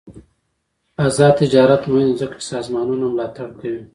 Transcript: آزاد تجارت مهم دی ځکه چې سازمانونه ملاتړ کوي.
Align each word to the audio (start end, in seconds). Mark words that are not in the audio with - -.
آزاد 1.05 1.33
تجارت 1.41 1.81
مهم 1.91 2.03
دی 2.09 2.13
ځکه 2.21 2.35
چې 2.39 2.47
سازمانونه 2.53 3.05
ملاتړ 3.09 3.49
کوي. 3.59 3.81